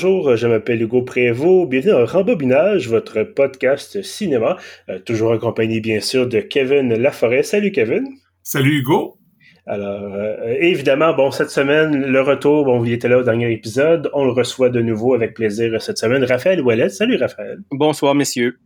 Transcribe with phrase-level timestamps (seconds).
[0.00, 1.68] bonjour, je m'appelle Hugo Prévost.
[1.68, 4.56] Bienvenue dans Rembobinage, votre podcast cinéma.
[4.88, 7.42] Euh, toujours accompagné, bien sûr, de Kevin Laforêt.
[7.42, 8.04] Salut, Kevin.
[8.44, 9.18] Salut, Hugo.
[9.66, 14.08] Alors, euh, évidemment, bon, cette semaine, le retour, bon, il était là au dernier épisode.
[14.14, 16.22] On le reçoit de nouveau avec plaisir cette semaine.
[16.22, 16.90] Raphaël Ouellet.
[16.90, 17.58] Salut, Raphaël.
[17.72, 18.56] Bonsoir, messieurs.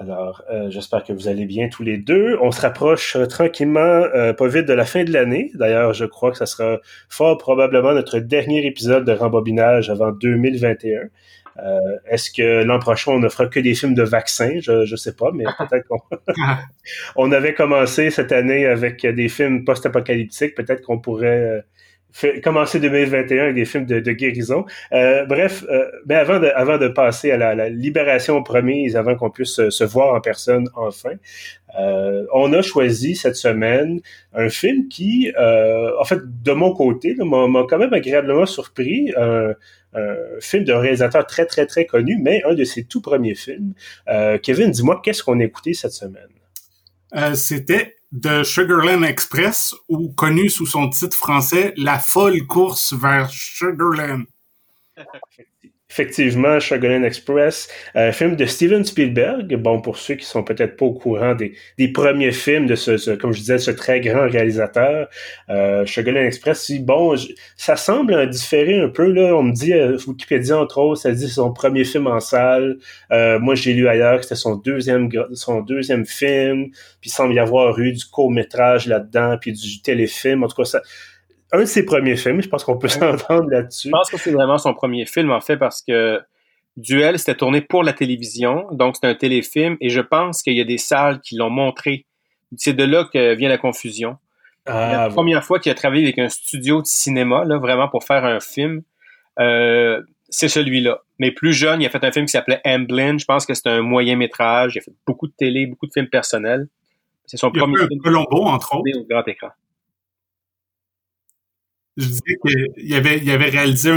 [0.00, 2.38] Alors, euh, j'espère que vous allez bien tous les deux.
[2.40, 5.50] On se rapproche euh, tranquillement, euh, pas vite, de la fin de l'année.
[5.54, 6.78] D'ailleurs, je crois que ça sera
[7.08, 11.08] fort probablement notre dernier épisode de rembobinage avant 2021.
[12.08, 14.60] Est-ce que l'an prochain, on ne fera que des films de vaccins?
[14.60, 15.98] Je ne sais pas, mais peut-être qu'on...
[17.16, 20.54] on avait commencé cette année avec des films post-apocalyptiques.
[20.54, 21.64] Peut-être qu'on pourrait
[22.42, 24.64] commencer 2021 avec des films de, guérison.
[24.92, 29.30] Euh, bref, euh, mais avant de, avant de passer à la, libération promise, avant qu'on
[29.30, 31.12] puisse se, voir en personne enfin,
[31.78, 34.00] euh, on a choisi cette semaine
[34.32, 39.12] un film qui, en fait, de mon côté, m'a quand même agréablement surpris.
[39.16, 39.54] Un,
[40.40, 43.72] film d'un réalisateur très, très, très connu, mais un de ses tout premiers films.
[44.42, 46.28] Kevin, dis-moi, qu'est-ce qu'on a écouté cette semaine?
[47.34, 54.24] C'était de Sugarland Express, ou connu sous son titre français La folle course vers Sugarland.
[55.90, 59.56] Effectivement, Shogun Express, un film de Steven Spielberg.
[59.56, 63.14] Bon, pour ceux qui sont peut-être pas au courant des, des premiers films de ce,
[63.16, 65.08] comme je disais, ce très grand réalisateur,
[65.48, 67.14] euh, Express, bon,
[67.56, 69.34] ça semble différer un peu, là.
[69.34, 72.76] On me dit, euh, Wikipédia, entre autres, ça dit son premier film en salle.
[73.10, 76.68] Euh, moi, j'ai lu ailleurs que c'était son deuxième, son deuxième film.
[77.00, 80.44] Puis il semble y avoir eu du court-métrage là-dedans, puis du téléfilm.
[80.44, 80.82] En tout cas, ça,
[81.52, 82.42] un de ses premiers films.
[82.42, 83.88] Je pense qu'on peut s'entendre là-dessus.
[83.88, 86.20] Je pense que c'est vraiment son premier film, en fait, parce que
[86.76, 90.60] Duel, c'était tourné pour la télévision, donc c'est un téléfilm, et je pense qu'il y
[90.60, 92.06] a des salles qui l'ont montré.
[92.56, 94.16] C'est de là que vient la confusion.
[94.66, 98.04] Ah, la première fois qu'il a travaillé avec un studio de cinéma, là, vraiment pour
[98.04, 98.82] faire un film,
[99.40, 101.00] euh, c'est celui-là.
[101.18, 103.16] Mais plus jeune, il a fait un film qui s'appelait Amblin.
[103.18, 104.74] Je pense que c'est un moyen métrage.
[104.74, 106.68] Il a fait beaucoup de télé, beaucoup de films personnels.
[107.26, 108.00] C'est son premier film.
[108.02, 108.98] Colombo, entre autres.
[108.98, 109.48] Au grand écran
[111.98, 113.90] je disais qu'il avait, avait réalisé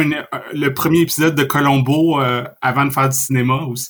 [0.54, 3.90] le premier épisode de Colombo euh, avant de faire du cinéma aussi.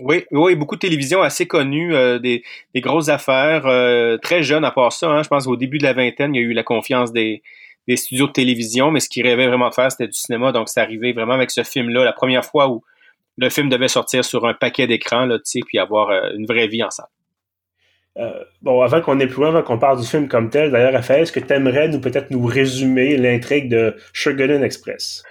[0.00, 2.42] Oui, oui, beaucoup de télévision assez connue, euh, des,
[2.76, 5.10] grosses affaires, euh, très jeune à part ça.
[5.10, 7.42] Hein, je pense qu'au début de la vingtaine, il y a eu la confiance des,
[7.94, 10.52] studios de télévision, mais ce qu'il rêvait vraiment de faire, c'était du cinéma.
[10.52, 12.82] Donc, c'est arrivé vraiment avec ce film-là, la première fois où
[13.36, 15.28] le film devait sortir sur un paquet d'écrans,
[15.66, 17.06] puis avoir une vraie vie en salle.
[18.20, 20.92] Euh, bon, avant qu'on ait plus loin, avant qu'on parle du film comme tel, d'ailleurs,
[20.92, 25.22] Raphaël, est-ce que tu aimerais nous peut-être nous résumer l'intrigue de Sugarland Express?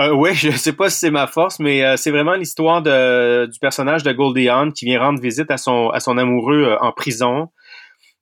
[0.00, 3.58] Euh, oui, je sais pas si c'est ma force, mais euh, c'est vraiment l'histoire du
[3.60, 6.92] personnage de Goldie Hawn qui vient rendre visite à son, à son amoureux euh, en
[6.92, 7.48] prison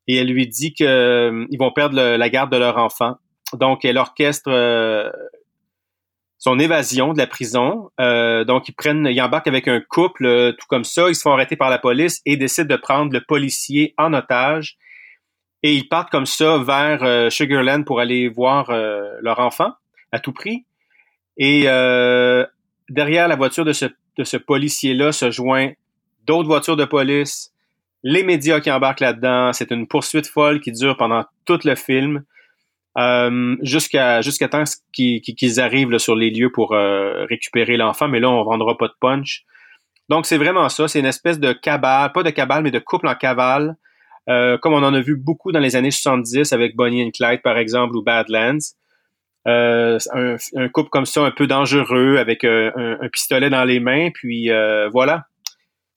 [0.09, 3.15] et elle lui dit qu'ils vont perdre la garde de leur enfant.
[3.55, 4.51] Donc, elle orchestre
[6.43, 7.91] son évasion de la prison.
[8.01, 11.09] Euh, donc, ils prennent, ils embarquent avec un couple, euh, tout comme ça.
[11.09, 14.77] Ils se font arrêter par la police et décident de prendre le policier en otage.
[15.63, 18.73] Et ils partent comme ça vers euh, Sugarland pour aller voir
[19.23, 19.71] leur enfant
[20.11, 20.67] à tout prix.
[21.37, 21.63] Et
[22.89, 23.87] derrière la voiture de ce,
[24.19, 25.71] de ce policier-là se joint
[26.27, 27.53] d'autres voitures de police,
[28.03, 29.53] les médias qui embarquent là-dedans.
[29.53, 32.25] C'est une poursuite folle qui dure pendant tout le film.
[32.99, 38.31] Euh, jusqu'à jusqu'à temps qu'ils arrivent sur les lieux pour euh, récupérer l'enfant, mais là,
[38.31, 39.45] on vendra pas de punch.
[40.09, 40.89] Donc, c'est vraiment ça.
[40.89, 43.77] C'est une espèce de cabale, pas de cabale, mais de couple en cavale,
[44.29, 47.41] euh, comme on en a vu beaucoup dans les années 70 avec Bonnie and Clyde,
[47.43, 48.59] par exemple, ou Badlands.
[49.45, 49.99] Un,
[50.55, 54.51] un, couple comme ça, un peu dangereux, avec un pistolet dans les mains, puis
[54.93, 55.27] voilà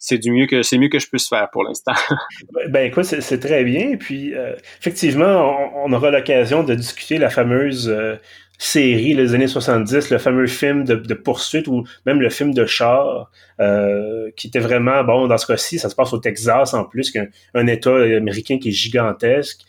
[0.05, 1.93] c'est du mieux que c'est mieux que je puisse faire pour l'instant.
[2.69, 3.97] ben écoute, c'est très bien.
[3.97, 8.15] Puis euh, effectivement, on, aura l'occasion de discuter la fameuse euh,
[8.59, 13.31] série les années 70, le fameux film de, poursuite ou même le film de char,
[13.59, 17.09] euh, qui était vraiment bon dans ce cas-ci, ça se passe au Texas en plus,
[17.09, 19.61] qu'un un État américain qui est gigantesque.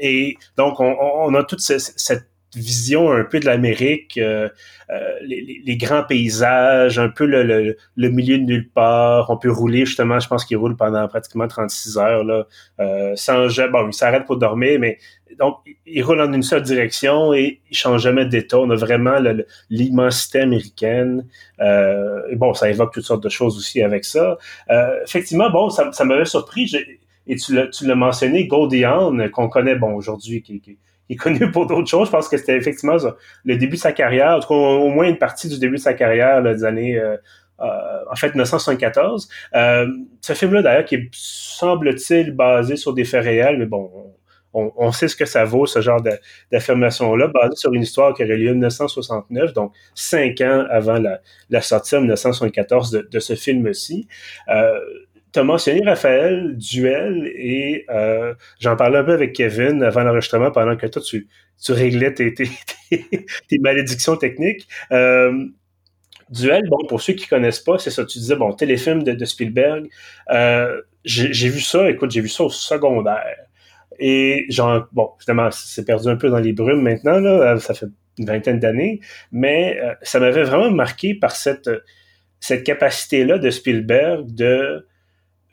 [0.00, 4.48] et donc on, on a toute cette vision un peu de l'Amérique, euh,
[4.90, 9.30] euh, les, grands paysages, un peu le, milieu de nulle part.
[9.30, 12.46] On peut rouler, justement, je pense qu'il roule pendant pratiquement 36 heures, là,
[12.80, 14.98] euh, sans Bon, il s'arrête pour dormir, mais
[15.38, 15.56] donc,
[15.86, 18.58] il roule en une seule direction et il change jamais d'état.
[18.58, 19.16] On a vraiment
[19.68, 21.26] l'immensité américaine.
[21.58, 24.38] bon, ça évoque toutes sortes de choses aussi avec ça.
[25.04, 26.70] effectivement, bon, ça, m'avait surpris.
[27.26, 30.78] Et tu l'as mentionné, Goldie Hawn, qu'on connaît, bon, aujourd'hui, qui, qui
[31.08, 32.06] il est connu pour d'autres choses.
[32.06, 32.96] Je pense que c'était effectivement
[33.44, 35.80] le début de sa carrière, en tout cas au moins une partie du début de
[35.80, 37.16] sa carrière des années, euh,
[37.60, 37.66] euh,
[38.10, 39.28] en fait, 1974.
[39.54, 39.86] Euh,
[40.20, 43.90] ce film-là, d'ailleurs, qui semble-t-il basé sur des faits réels, mais bon,
[44.54, 46.00] on, sait ce que ça vaut, ce genre
[46.52, 51.00] d'affirmation-là, basée sur une histoire qui aurait lieu en 1969, donc cinq ans avant
[51.50, 54.06] la, sortie en 1974 de, ce film-ci.
[55.34, 60.52] Tu as mentionné Raphaël, Duel, et euh, j'en parlais un peu avec Kevin avant l'enregistrement
[60.52, 61.26] pendant que toi, tu,
[61.60, 62.48] tu réglais tes, tes,
[62.88, 64.68] tes, malédictions techniques.
[64.92, 65.46] Euh,
[66.30, 69.24] Duel, bon, pour ceux qui connaissent pas, c'est ça, tu disais, bon, téléfilm de, de
[69.24, 69.88] Spielberg.
[70.30, 73.36] Euh, j'ai vu ça, écoute, j'ai vu ça au secondaire.
[73.98, 77.86] Et genre, bon, évidemment, c'est perdu un peu dans les brumes maintenant, là, ça fait
[78.18, 79.00] une vingtaine d'années,
[79.32, 81.68] mais ça m'avait vraiment marqué par cette,
[82.38, 84.86] cette capacité-là de Spielberg de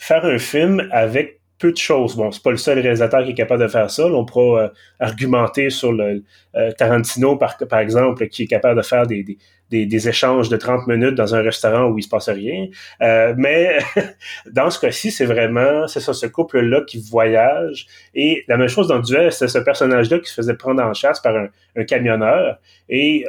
[0.01, 2.15] faire un film avec peu de choses.
[2.15, 4.07] Bon, c'est pas le seul réalisateur qui est capable de faire ça.
[4.07, 4.68] on pourra euh,
[5.00, 6.24] argumenter sur le
[6.56, 9.24] euh, Tarantino, par, par exemple, qui est capable de faire des,
[9.69, 12.68] des, des, échanges de 30 minutes dans un restaurant où il se passe rien.
[13.03, 13.77] Euh, mais
[14.51, 17.86] dans ce cas-ci, c'est vraiment, c'est ça, ce couple-là qui voyage.
[18.15, 21.19] Et la même chose dans Duel, c'est ce personnage-là qui se faisait prendre en chasse
[21.19, 22.57] par un, un camionneur.
[22.89, 23.27] Et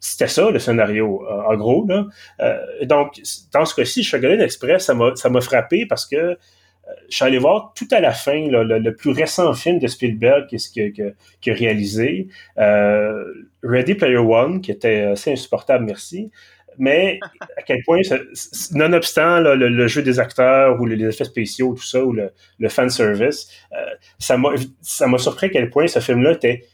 [0.00, 1.86] c'était ça le scénario, en gros.
[1.86, 2.06] Là.
[2.84, 3.20] donc,
[3.52, 6.36] dans ce cas-ci, Sugarland Express, ça m'a frappé parce que
[7.08, 11.14] je suis allé voir tout à la fin le, plus récent film de Spielberg qu'il
[11.50, 12.28] a, réalisé,
[12.58, 13.24] euh,
[13.62, 16.30] Ready Player One, qui était assez insupportable, merci.
[16.78, 17.18] Mais
[17.56, 18.00] à quel point,
[18.72, 23.50] nonobstant le, jeu des acteurs ou les effets spéciaux, tout ça, ou le, fan service,
[23.72, 23.76] euh,
[24.18, 26.64] ça m'a surpris à quel point ce film-là était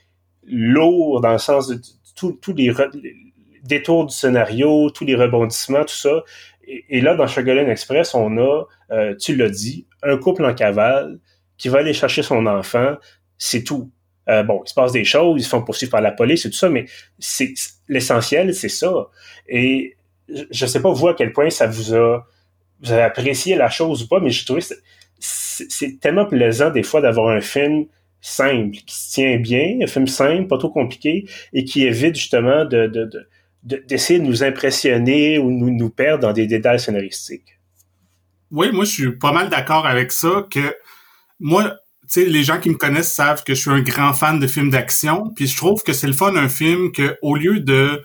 [0.47, 1.81] lourd dans le sens de
[2.15, 2.73] tous les,
[3.63, 6.23] détours du scénario, tous les rebondissements, tout ça.
[6.67, 11.19] Et, là, dans Sugarland Express, on a, euh, tu l'as dit, un couple en cavale
[11.59, 12.97] qui va aller chercher son enfant,
[13.39, 13.91] c'est tout.
[14.29, 16.51] Euh, bon, il se passe des choses, ils se font poursuivre par la police et
[16.51, 16.87] tout ça, mais
[17.19, 17.53] c'est
[17.89, 19.09] l'essentiel, c'est ça.
[19.49, 19.97] Et
[20.29, 22.27] je ne sais pas vous à quel point ça vous a,
[22.81, 24.75] vous avez apprécié la chose ou pas, mais trouve que
[25.19, 27.87] c'est tellement plaisant des fois d'avoir un film
[28.27, 32.65] simple, qui se tient bien, un film simple, pas trop compliqué, et qui évite justement
[32.65, 33.11] de,
[33.63, 37.59] d'essayer de, nous impressionner ou nous, nous perdre dans des détails scénaristiques.
[38.51, 40.75] Oui, moi, je suis pas mal d'accord avec ça, que
[41.39, 44.41] moi, tu sais, les gens qui me connaissent savent que je suis un grand fan
[44.41, 47.61] de films d'action, puis je trouve que c'est le fun d'un film que, au lieu
[47.61, 48.03] de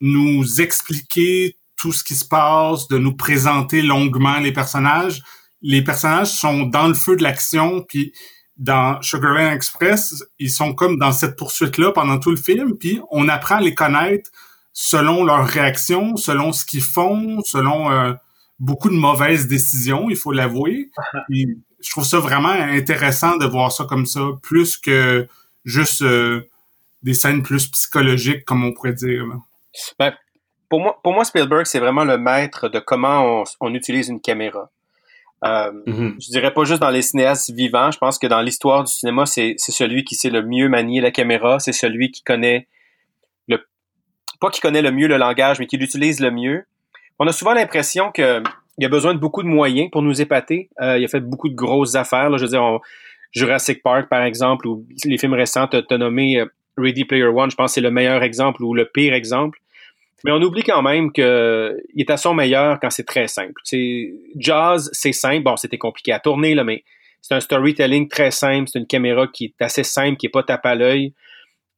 [0.00, 5.22] nous expliquer tout ce qui se passe, de nous présenter longuement les personnages,
[5.62, 8.12] les personnages sont dans le feu de l'action, puis
[8.56, 13.28] dans Sugarland Express, ils sont comme dans cette poursuite-là pendant tout le film, puis on
[13.28, 14.30] apprend à les connaître
[14.72, 18.12] selon leurs réactions, selon ce qu'ils font, selon euh,
[18.58, 20.90] beaucoup de mauvaises décisions, il faut l'avouer.
[21.30, 25.28] je trouve ça vraiment intéressant de voir ça comme ça, plus que
[25.64, 26.48] juste euh,
[27.02, 29.24] des scènes plus psychologiques, comme on pourrait dire.
[29.98, 30.12] Ben,
[30.68, 34.70] pour moi, pour moi, Spielberg, c'est vraiment le maître de comment on, utilise une caméra.
[35.44, 36.14] Euh, mm-hmm.
[36.24, 37.90] Je dirais pas juste dans les cinéastes vivants.
[37.90, 41.10] Je pense que dans l'histoire du cinéma, c'est celui qui sait le mieux manier la
[41.10, 41.58] caméra.
[41.58, 42.66] C'est celui qui connaît
[44.40, 46.64] pas qui connaît le mieux le langage, mais qui l'utilise le mieux.
[47.18, 48.42] On a souvent l'impression que
[48.76, 50.68] il a besoin de beaucoup de moyens pour nous épater.
[50.80, 52.28] Euh, il a fait beaucoup de grosses affaires.
[52.28, 52.80] Là, je veux dire,
[53.30, 57.50] Jurassic Park, par exemple, ou les films récents, tu as nommé euh, Ready Player One,
[57.50, 59.60] je pense que c'est le meilleur exemple ou le pire exemple.
[60.24, 61.22] Mais on oublie quand même qu'il
[61.96, 63.60] est à son meilleur quand c'est très simple.
[63.62, 65.42] C'est Jazz, c'est simple.
[65.42, 66.82] Bon, c'était compliqué à tourner, là, mais
[67.20, 68.68] c'est un storytelling très simple.
[68.72, 71.12] C'est une caméra qui est assez simple, qui est pas tape à l'œil.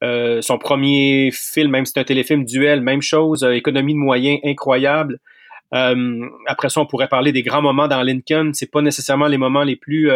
[0.05, 3.99] Euh, son premier film, même si c'est un téléfilm duel, même chose, euh, économie de
[3.99, 5.19] moyens incroyable.
[5.75, 8.53] Euh, après ça, on pourrait parler des grands moments dans Lincoln.
[8.53, 10.09] C'est pas nécessairement les moments les plus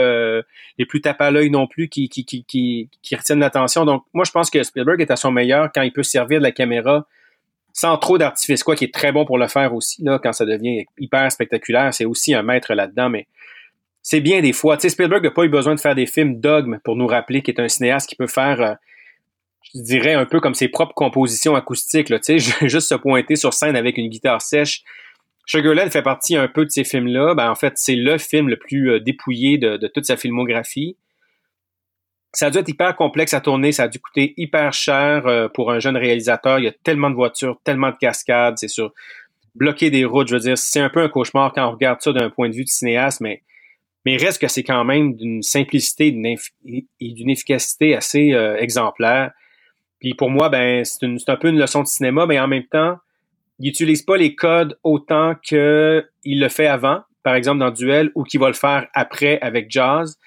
[0.78, 3.84] les plus tape à l'œil non plus qui qui, qui, qui, qui retiennent l'attention.
[3.84, 6.44] Donc, moi, je pense que Spielberg est à son meilleur quand il peut servir de
[6.44, 7.06] la caméra
[7.72, 10.44] sans trop d'artifice, quoi, qui est très bon pour le faire aussi là quand ça
[10.44, 11.92] devient hyper spectaculaire.
[11.94, 13.26] C'est aussi un maître là-dedans, mais
[14.02, 14.76] c'est bien des fois.
[14.76, 17.42] Tu sais, Spielberg n'a pas eu besoin de faire des films dogmes pour nous rappeler
[17.42, 18.78] qu'il est un cinéaste qui peut faire
[19.74, 23.36] je dirais un peu comme ses propres compositions acoustiques, là, tu sais, juste se pointer
[23.36, 24.82] sur scène avec une guitare sèche.
[25.46, 27.34] Sugarland fait partie un peu de ces films-là.
[27.34, 30.96] Ben, en fait, c'est le film le plus euh, dépouillé de, toute sa filmographie.
[32.32, 35.48] Ça a dû être hyper complexe à tourner, ça a dû coûter hyper cher euh,
[35.48, 36.58] pour un jeune réalisateur.
[36.58, 38.92] Il y a tellement de voitures, tellement de cascades, c'est sûr.
[39.56, 42.12] Bloquer des routes, je veux dire, c'est un peu un cauchemar quand on regarde ça
[42.12, 43.42] d'un point de vue de cinéaste, mais,
[44.06, 46.06] mais reste que c'est quand même d'une simplicité
[46.66, 49.32] et d'une efficacité assez euh, exemplaire.
[49.98, 52.96] Puis pour moi, ben, c'est un peu une leçon de cinéma, mais en même temps,
[53.58, 55.58] il n'utilise pas les codes autant qu'il
[56.24, 60.18] le fait avant, par exemple dans Duel, ou qu'il va le faire après avec Jazz.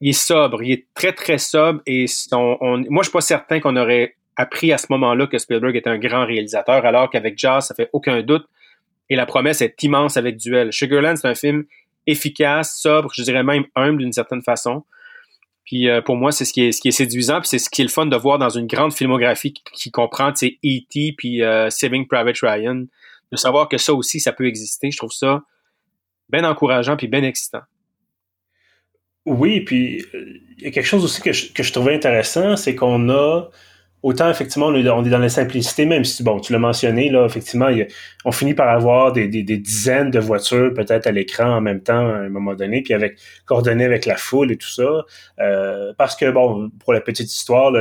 [0.00, 3.58] Il est, sobre, il est très très sobre et on, moi je suis pas certain
[3.58, 7.66] qu'on aurait appris à ce moment-là que Spielberg est un grand réalisateur, alors qu'avec Jazz,
[7.66, 8.46] ça fait aucun doute.
[9.10, 10.72] Et la promesse est immense avec Duel.
[10.72, 11.64] Sugarland, c'est un film
[12.06, 14.84] efficace, sobre, je dirais même humble d'une certaine façon.
[15.64, 17.84] Puis euh, pour moi, c'est ce qui est qui séduisant, puis c'est ce qui est
[17.84, 21.14] le fun de voir dans une grande filmographie qui, comprend, tu sais, E.T.
[21.18, 22.84] puis euh, Saving Private Ryan,
[23.30, 24.90] de savoir que ça aussi, ça peut exister.
[24.90, 25.42] Je trouve ça
[26.30, 27.60] bien encourageant puis bien excitant.
[29.28, 30.04] Oui, puis
[30.58, 33.48] il y a quelque chose aussi que je, que je trouvais intéressant, c'est qu'on a
[34.02, 37.68] autant effectivement on est, dans la simplicité, même si bon, tu l'as mentionné, là, effectivement,
[38.24, 42.18] on finit par avoir des, dizaines de voitures peut-être à l'écran en même temps à
[42.18, 45.04] un moment donné, puis avec coordonnées avec la foule et tout ça.
[45.40, 47.72] Euh, parce que bon, pour la petite histoire,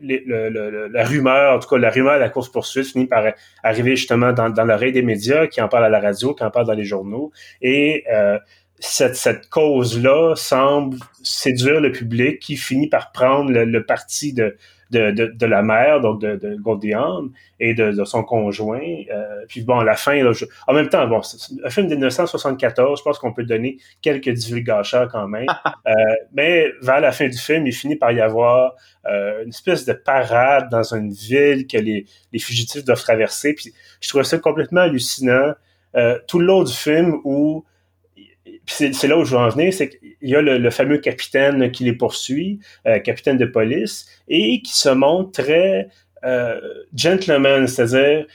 [0.00, 4.50] la rumeur, en tout cas la rumeur de la course-poursuite finit par arriver justement dans,
[4.50, 6.84] dans l'oreille des médias qui en parlent à la radio, qui en parlent dans les
[6.84, 7.32] journaux.
[7.60, 8.38] Et euh,
[8.84, 14.56] cette, cette cause-là semble séduire le public qui finit par prendre le parti de,
[14.90, 17.28] de, de, la mère, donc de, de Gordian,
[17.60, 18.80] et de, son conjoint.
[18.82, 20.32] Euh, puis bon, la fin, là,
[20.66, 21.20] en même temps, bon,
[21.64, 25.46] un film de 1974, je pense qu'on peut donner quelques divulgateurs quand même.
[25.86, 25.92] euh,
[26.32, 28.74] mais vers la fin du film, il finit par y avoir
[29.06, 33.54] euh, une espèce de parade dans une ville que les, les fugitifs doivent traverser.
[33.54, 35.52] Puis je trouvais ça complètement hallucinant.
[35.94, 37.64] Euh, tout le long du film où
[38.66, 41.84] c'est là où je veux en venir, c'est qu'il y a le, fameux capitaine qui
[41.84, 45.88] les poursuit, euh, capitaine de police, et qui se montre très
[46.24, 46.60] euh,
[46.94, 48.26] gentleman, c'est-à-dire,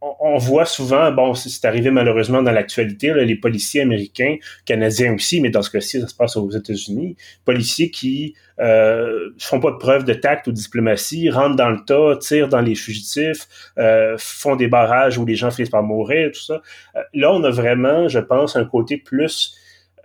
[0.00, 5.50] on voit souvent, bon, c'est arrivé malheureusement dans l'actualité, les policiers américains, canadiens aussi, mais
[5.50, 10.04] dans ce cas-ci, ça se passe aux États-Unis, policiers qui euh, font pas de preuve
[10.04, 14.54] de tact ou de diplomatie, rentrent dans le tas, tirent dans les fugitifs, euh, font
[14.54, 16.62] des barrages où les gens finissent par mourir, tout ça.
[16.96, 19.56] Euh, là, on a vraiment, je pense, un côté plus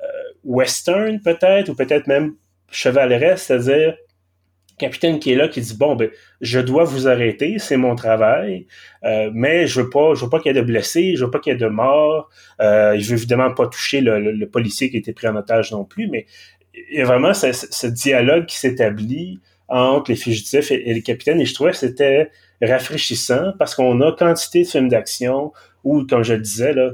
[0.02, 0.06] euh,
[0.44, 2.34] western peut-être, ou peut-être même
[2.72, 3.96] chevaleresque, c'est-à-dire
[4.78, 6.10] capitaine qui est là qui dit bon ben
[6.42, 8.66] je dois vous arrêter c'est mon travail
[9.04, 11.32] euh, mais je veux pas je veux pas qu'il y ait de blessés je veux
[11.32, 12.30] pas qu'il y ait de morts
[12.62, 15.86] euh, je veux évidemment pas toucher le, policier qui a été pris en otage non
[15.86, 16.26] plus mais
[16.92, 21.46] il y a vraiment ce, dialogue qui s'établit entre les fugitifs et, les capitaines et
[21.46, 25.52] je trouvais que c'était rafraîchissant parce qu'on a quantité de films d'action
[25.84, 26.92] où comme je le disais là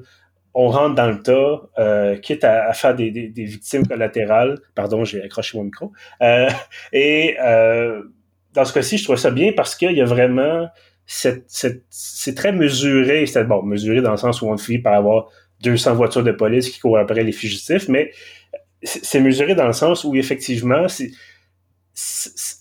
[0.54, 4.60] on rentre dans le tas, euh, quitte à, faire des, victimes collatérales.
[4.76, 5.92] Pardon, j'ai accroché mon micro.
[6.22, 6.50] Euh,
[6.92, 8.02] et euh,
[8.54, 10.68] dans ce cas-ci, je trouve ça bien parce qu'il y a vraiment
[11.06, 11.46] cette,
[11.90, 13.26] c'est très mesuré.
[13.26, 15.30] C'est bon, mesuré dans le sens où on finit par avoir
[15.62, 18.12] 200 voitures de police qui courent après les fugitifs, mais
[18.82, 20.88] c'est mesuré dans le sens où effectivement,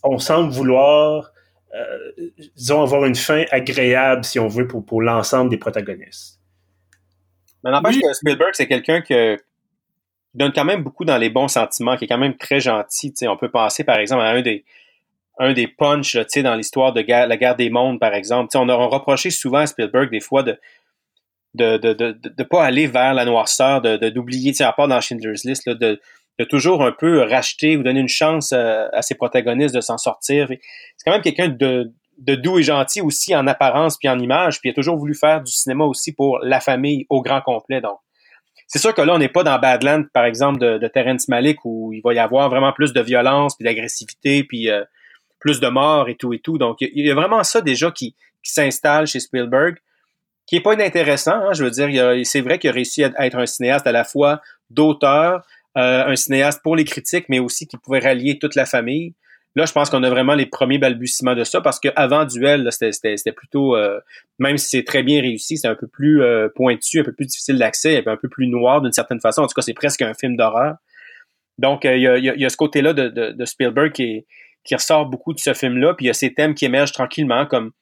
[0.02, 1.32] on semble vouloir,
[2.56, 6.37] disons, avoir une fin agréable, si on veut, pour, pour l'ensemble des protagonistes.
[7.64, 9.14] Mais n'empêche que Spielberg, c'est quelqu'un qui
[10.34, 13.12] donne quand même beaucoup dans les bons sentiments, qui est quand même très gentil.
[13.22, 14.64] On peut penser, par exemple, à un des,
[15.38, 18.56] un des punchs dans l'histoire de la guerre des mondes, par exemple.
[18.56, 20.58] on a reproché souvent à Spielberg des fois de
[21.54, 25.44] de de, de, de pas aller vers la noirceur, de d'oublier, à part dans Schindler's
[25.44, 26.00] List, là, de,
[26.38, 29.98] de toujours un peu racheter ou donner une chance euh, à ses protagonistes de s'en
[29.98, 30.46] sortir.
[30.48, 34.60] C'est quand même quelqu'un de, de doux et gentil aussi en apparence puis en image,
[34.60, 37.80] puis il a toujours voulu faire du cinéma aussi pour la famille au grand complet.
[37.80, 37.98] Donc,
[38.66, 41.64] c'est sûr que là, on n'est pas dans Badland, par exemple, de, de Terrence Malick,
[41.64, 44.84] où il va y avoir vraiment plus de violence, puis d'agressivité, puis euh,
[45.40, 46.58] plus de morts et tout et tout.
[46.58, 49.76] Donc, il y a vraiment ça déjà qui, qui s'installe chez Spielberg,
[50.46, 51.34] qui est pas inintéressant.
[51.34, 51.88] Hein, je veux dire,
[52.24, 55.46] c'est vrai qu'il a réussi à être un cinéaste à la fois d'auteur,
[55.76, 59.14] euh, un cinéaste pour les critiques, mais aussi qui pouvait rallier toute la famille.
[59.56, 63.32] Là, je pense qu'on a vraiment les premiers balbutiements de ça parce qu'avant Duel, c'était
[63.32, 63.98] plutôt, euh,
[64.38, 67.26] même si c'est très bien réussi, c'est un peu plus euh, pointu, un peu plus
[67.26, 69.42] difficile d'accès, un peu plus noir d'une certaine façon.
[69.42, 70.76] En tout cas, c'est presque un film d'horreur.
[71.58, 74.24] Donc, euh, il y, a, ce côté-là de, Spielberg qui,
[74.70, 75.94] ressort beaucoup de ce film-là.
[75.94, 77.72] Puis il y a ces thèmes qui émergent tranquillement, comme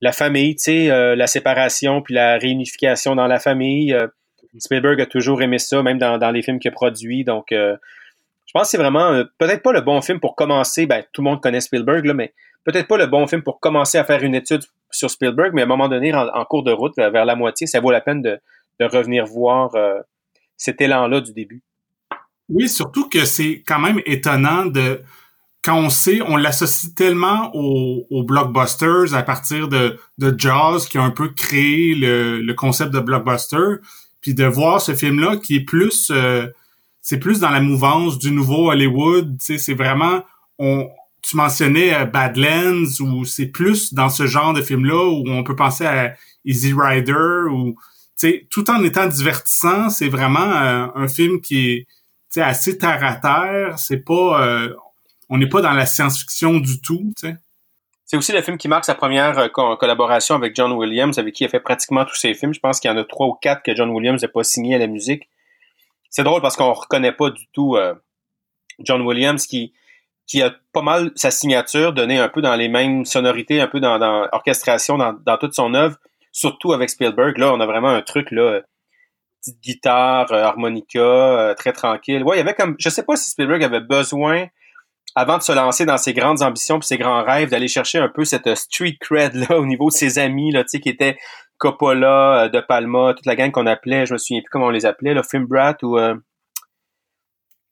[0.00, 3.94] la famille, tu sais, la séparation, puis la réunification dans la famille.
[4.58, 7.22] Spielberg a toujours aimé ça, même dans, dans les films qu'il a produits.
[7.22, 7.52] Donc,
[8.52, 10.84] je pense que c'est vraiment euh, peut-être pas le bon film pour commencer.
[10.84, 13.96] Ben, tout le monde connaît Spielberg, là, mais peut-être pas le bon film pour commencer
[13.96, 16.92] à faire une étude sur Spielberg, mais à un moment donné, en, cours de route,
[16.98, 18.38] vers la moitié, ça vaut la peine de,
[18.80, 20.00] revenir voir euh,
[20.58, 21.62] cet élan-là du début.
[22.50, 25.00] Oui, surtout que c'est quand même étonnant de
[25.62, 31.02] quand on sait, on l'associe tellement aux, blockbusters à partir de, de Jaws qui a
[31.02, 33.76] un peu créé le, concept de blockbuster,
[34.20, 36.48] puis de voir ce film-là qui est plus euh,
[37.02, 39.36] c'est plus dans la mouvance du nouveau Hollywood.
[39.40, 40.22] C'est vraiment,
[40.58, 40.88] on,
[41.20, 45.56] tu mentionnais euh, Badlands ou c'est plus dans ce genre de film-là où on peut
[45.56, 47.76] penser à Easy Rider ou,
[48.50, 51.86] tout en étant divertissant, c'est vraiment euh, un film qui est,
[52.40, 53.78] assez terre à terre.
[53.78, 54.72] C'est pas, euh,
[55.28, 57.36] on n'est pas dans la science-fiction du tout, tu sais.
[58.06, 61.46] C'est aussi le film qui marque sa première collaboration avec John Williams, avec qui il
[61.46, 62.52] a fait pratiquement tous ses films.
[62.52, 64.74] Je pense qu'il y en a trois ou quatre que John Williams n'a pas signé
[64.74, 65.28] à la musique
[66.12, 67.94] c'est drôle parce qu'on reconnaît pas du tout euh,
[68.78, 69.72] John Williams, qui
[70.40, 73.98] a pas mal sa signature, donné un peu dans les mêmes sonorités, un peu dans,
[73.98, 75.96] dans orchestration, dans, dans toute son œuvre,
[76.30, 77.36] surtout avec Spielberg.
[77.38, 78.60] Là, on a vraiment un truc là,
[79.40, 82.22] petite guitare, euh, harmonica, euh, très tranquille.
[82.22, 84.46] Ouais, il y avait comme, je sais pas si Spielberg avait besoin
[85.14, 88.08] avant de se lancer dans ses grandes ambitions puis ses grands rêves, d'aller chercher un
[88.08, 91.18] peu cette street cred là au niveau de ses amis là, tu sais, qui étaient
[91.58, 94.70] Coppola, euh, De Palma, toute la gang qu'on appelait, je me souviens plus comment on
[94.70, 96.14] les appelait, le Film Brat ou euh...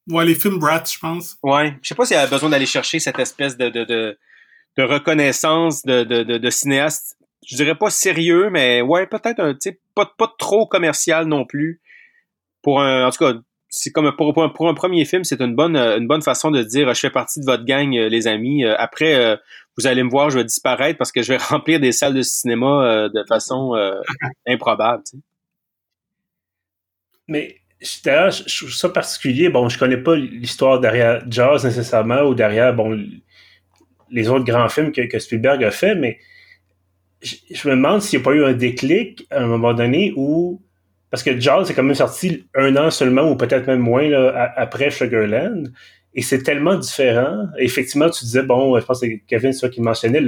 [0.09, 1.37] Ouais, les Film Brats, je pense.
[1.43, 4.19] Ouais, je sais pas s'il avait besoin d'aller chercher cette espèce de de, de,
[4.77, 7.17] de reconnaissance de, de, de, de cinéaste,
[7.47, 11.45] je dirais pas sérieux, mais ouais, peut-être un, tu sais, pas, pas trop commercial non
[11.45, 11.81] plus.
[12.63, 13.39] Pour un, en tout cas,
[13.71, 16.51] c'est comme pour, pour, un, pour, un, premier film, c'est une bonne une bonne façon
[16.51, 18.65] de dire je fais partie de votre gang, euh, les amis.
[18.65, 19.37] Euh, après, euh,
[19.79, 22.23] vous allez me voir, je vais disparaître parce que je vais remplir des salles de
[22.23, 23.75] cinéma de façon
[24.47, 25.05] improbable.
[25.05, 25.23] Tu sais.
[27.29, 27.57] Mais
[28.05, 29.49] d'ailleurs, je trouve ça particulier.
[29.49, 33.01] Bon, je connais pas l'histoire derrière Jazz nécessairement ou derrière bon
[34.11, 36.19] les autres grands films que, que Spielberg a fait, mais
[37.23, 40.13] je, je me demande s'il n'y a pas eu un déclic à un moment donné
[40.17, 40.61] où
[41.11, 44.53] parce que Jaws est quand même sorti un an seulement, ou peut-être même moins, là,
[44.57, 45.73] après Sugarland.
[46.15, 47.47] Et c'est tellement différent.
[47.59, 50.21] effectivement, tu disais, bon, je pense que c'est Kevin, ça qui mentionnait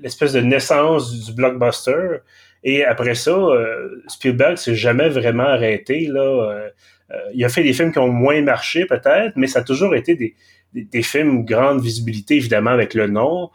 [0.00, 2.18] l'espèce de naissance du, blockbuster.
[2.62, 6.06] Et après ça, euh, Spielberg s'est jamais vraiment arrêté.
[6.06, 6.20] Là.
[6.20, 6.68] Euh,
[7.10, 9.94] euh, il a fait des films qui ont moins marché, peut-être, mais ça a toujours
[9.94, 10.34] été des,
[10.72, 13.50] des, des films grande visibilité, évidemment, avec le nom.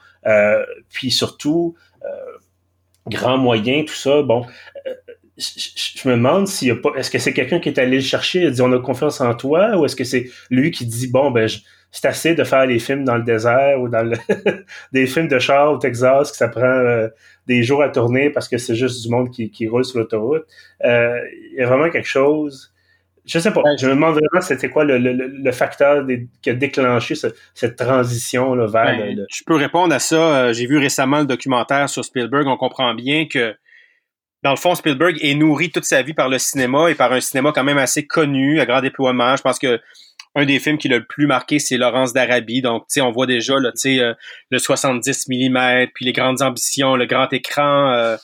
[0.90, 1.76] Puis surtout,
[3.08, 4.22] grand moyen, tout ça.
[4.22, 4.46] Bon,
[5.39, 6.91] je, me demande s'il y a pas.
[6.98, 9.34] Est-ce que c'est quelqu'un qui est allé le chercher et dit on a confiance en
[9.34, 11.48] toi, ou est-ce que c'est lui qui dit bon ben
[11.91, 14.17] c'est assez de faire des films dans le désert ou dans le
[14.91, 17.08] des films de char au Texas que ça prend euh,
[17.48, 20.43] des jours à tourner parce que c'est juste du monde qui, qui roule sur l'autoroute.
[20.84, 21.19] Euh,
[21.51, 22.74] il y a vraiment quelque chose.
[23.25, 23.62] Je sais pas.
[23.79, 26.05] Je me demande vraiment c'était quoi le, le, le facteur
[26.41, 30.15] qui a déclenché cette transition là, vers ben, le, Je peux répondre à ça.
[30.15, 32.47] Euh, j'ai vu récemment le documentaire sur Spielberg.
[32.47, 33.56] On comprend bien que
[34.43, 37.19] dans le fond, Spielberg est nourri toute sa vie par le cinéma et par un
[37.19, 39.36] cinéma quand même assez connu, à grand déploiement.
[39.36, 39.80] Je pense que
[40.36, 42.62] un des films qui l'a le plus marqué, c'est Laurence d'Arabie.
[42.62, 44.13] Donc, tu sais, on voit déjà là, euh,
[44.49, 48.15] le 70 mm, puis les grandes ambitions, le grand écran, euh,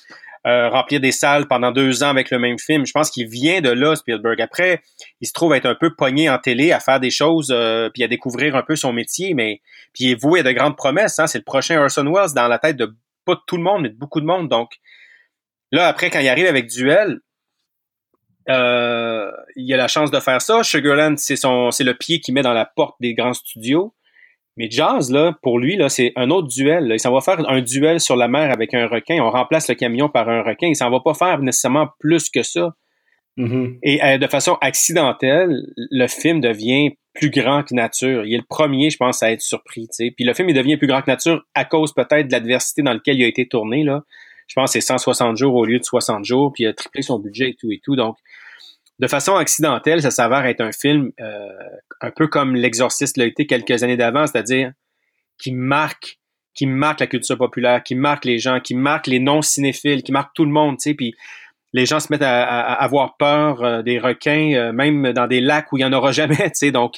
[0.46, 2.86] euh, remplir des salles pendant deux ans avec le même film.
[2.86, 4.40] Je pense qu'il vient de là, Spielberg.
[4.40, 4.82] Après,
[5.20, 7.54] il se trouve être un peu pogné en télé à faire des choses,
[7.94, 9.62] puis à découvrir un peu son métier, mais
[9.94, 11.18] puis il est voué à de grandes promesses.
[11.18, 11.26] Hein?
[11.26, 13.98] C'est le prochain Orson Welles dans la tête de pas tout le monde, mais de
[13.98, 14.48] beaucoup de monde.
[14.48, 14.70] Donc,
[15.72, 17.20] Là, après, quand il arrive avec Duel,
[18.50, 20.64] euh, il a la chance de faire ça.
[20.64, 23.94] Sugarland, c'est son, c'est le pied qu'il met dans la porte des grands studios.
[24.58, 26.90] Mais Jazz, là, pour lui, là, c'est un autre duel.
[26.94, 29.22] Il s'en va faire un duel sur la mer avec un requin.
[29.22, 30.68] On remplace le camion par un requin.
[30.68, 32.74] Il s'en va pas faire nécessairement plus que ça.
[33.38, 33.80] Mm-hmm.
[33.84, 38.26] Et euh, de façon accidentelle, le film devient plus grand que nature.
[38.26, 39.88] Il est le premier, je pense, à être surpris.
[39.90, 40.12] T'sais.
[40.16, 42.94] Puis le film, il devient plus grand que nature à cause peut-être de l'adversité dans
[42.94, 43.84] laquelle il a été tourné.
[43.84, 44.04] Là
[44.48, 47.20] je pense c'est 160 jours au lieu de 60 jours, puis il a triplé son
[47.20, 47.96] budget et tout et tout.
[47.96, 48.18] Donc,
[49.00, 51.50] de façon accidentelle, ça s'avère être un film euh,
[52.02, 54.72] un peu comme L'Exorciste l'a été quelques années d'avant, c'est-à-dire
[55.38, 56.20] qui marque
[56.54, 60.34] qui marque la culture populaire, qui marque les gens, qui marque les non-cinéphiles, qui marque
[60.34, 61.14] tout le monde, tu sais, puis
[61.74, 65.74] les gens se mettent à, avoir peur euh, des requins, euh, même dans des lacs
[65.74, 66.96] où il n'y en aura jamais, tu sais, donc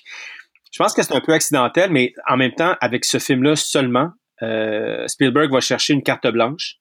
[0.72, 4.12] je pense que c'est un peu accidentel, mais en même temps, avec ce film-là seulement,
[5.08, 6.76] Spielberg va chercher une carte blanche,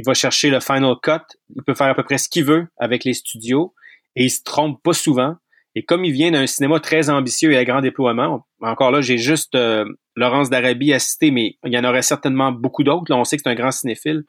[0.00, 2.66] il va chercher le final cut, il peut faire à peu près ce qu'il veut
[2.78, 3.74] avec les studios
[4.16, 5.36] et il se trompe pas souvent.
[5.74, 9.18] Et comme il vient d'un cinéma très ambitieux et à grand déploiement, encore là, j'ai
[9.18, 9.84] juste euh,
[10.16, 13.06] Laurence d'Arabie à citer, mais il y en aurait certainement beaucoup d'autres.
[13.08, 14.24] Là, on sait que c'est un grand cinéphile.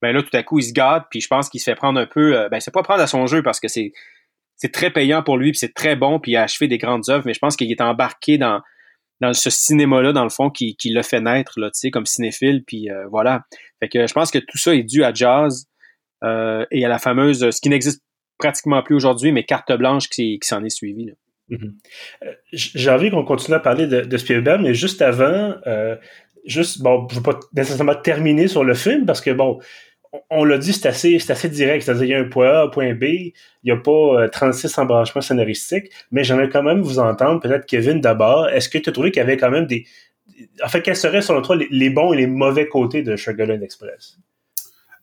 [0.00, 2.00] Ben là, tout à coup, il se garde, puis je pense qu'il se fait prendre
[2.00, 2.38] un peu.
[2.38, 3.92] Euh, ben, c'est pas prendre à son jeu parce que c'est
[4.72, 7.24] très payant pour lui, puis c'est très bon, puis il a achevé des grandes œuvres,
[7.26, 8.62] mais je pense qu'il est embarqué dans
[9.20, 12.06] dans ce cinéma-là, dans le fond, qui, qui l'a fait naître, là, tu sais, comme
[12.06, 13.42] cinéphile, puis euh, voilà.
[13.80, 15.66] Fait que je pense que tout ça est dû à Jazz
[16.22, 18.02] euh, et à la fameuse, ce qui n'existe
[18.38, 21.06] pratiquement plus aujourd'hui, mais carte blanche qui, s'en est suivie.
[21.06, 21.12] Là.
[21.50, 21.72] Mm-hmm.
[22.24, 25.54] Euh, j'ai envie qu'on continue à parler de, Spielberg, mais juste avant,
[26.44, 29.58] juste, bon, je ne veux pas nécessairement terminer sur le film, parce que, bon,
[30.28, 31.84] on l'a dit, c'est assez, assez direct.
[31.84, 33.04] C'est-à-dire, il y a un point A, un point B.
[33.04, 33.32] Il
[33.64, 35.90] n'y a pas 36 euh, embranchements scénaristiques.
[36.10, 38.48] Mais j'aimerais quand même vous entendre, peut-être Kevin d'abord.
[38.48, 39.86] Est-ce que tu as trouvé qu'il y avait quand même des.
[40.64, 44.18] En fait, quels seraient, selon toi, les, bons et les mauvais côtés de Sugarland Express?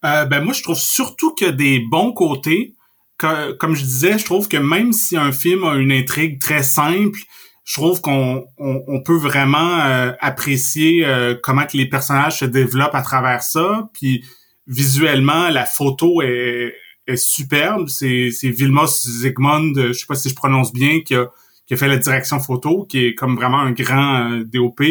[0.06, 2.74] Euh, ben, moi, je trouve surtout que des bons côtés.
[3.18, 7.20] comme je disais, je trouve que même si un film a une intrigue très simple,
[7.64, 11.06] je trouve qu'on on, peut vraiment euh, apprécier
[11.44, 13.90] comment que les personnages se développent à travers ça.
[13.94, 14.24] Puis
[14.68, 16.76] visuellement, la photo est,
[17.16, 17.88] superbe.
[17.88, 21.30] C'est, Vilmos Zsigmond, je sais pas si je prononce bien, qui a,
[21.76, 24.82] fait la direction photo, qui est comme vraiment un grand euh, DOP.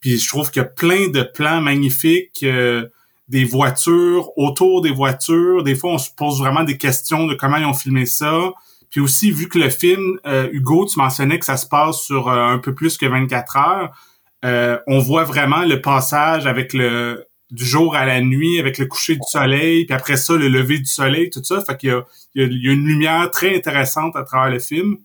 [0.00, 2.88] Puis je trouve qu'il y a plein de plans magnifiques, euh,
[3.28, 5.62] des voitures, autour des voitures.
[5.62, 8.52] Des fois, on se pose vraiment des questions de comment ils ont filmé ça.
[8.90, 12.30] Puis aussi, vu que le film, euh, Hugo, tu mentionnais que ça se passe sur
[12.30, 17.96] un peu plus que 24 heures, on voit vraiment le passage avec le du jour
[17.96, 21.30] à la nuit, avec le coucher du soleil, puis après ça, le lever du soleil,
[21.30, 21.64] tout ça.
[21.64, 24.98] Fait qu'il y a, il y a une lumière très intéressante à travers le film.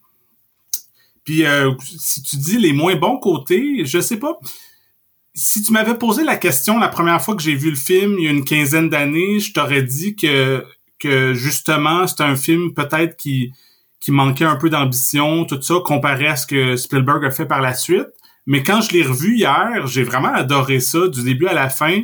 [1.23, 4.37] Puis euh, si tu dis les moins bons côtés, je sais pas.
[5.35, 8.25] Si tu m'avais posé la question la première fois que j'ai vu le film, il
[8.25, 10.63] y a une quinzaine d'années, je t'aurais dit que
[10.99, 13.51] que justement c'est un film peut-être qui
[13.99, 17.61] qui manquait un peu d'ambition, tout ça, comparé à ce que Spielberg a fait par
[17.61, 18.07] la suite.
[18.45, 22.01] Mais quand je l'ai revu hier, j'ai vraiment adoré ça du début à la fin.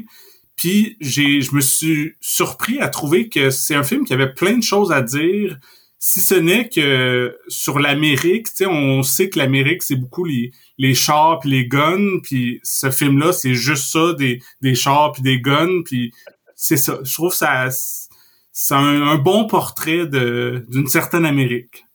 [0.55, 4.57] Puis j'ai, je me suis surpris à trouver que c'est un film qui avait plein
[4.57, 5.59] de choses à dire,
[5.99, 10.51] si ce n'est que sur l'Amérique, tu sais, on sait que l'Amérique, c'est beaucoup les,
[10.77, 15.21] les chars puis les guns, puis ce film-là, c'est juste ça, des, des chars puis
[15.21, 16.13] des guns, puis
[16.55, 16.99] c'est ça.
[17.03, 17.69] Je trouve ça
[18.51, 21.85] c'est un, bon portrait de d'une certaine Amérique.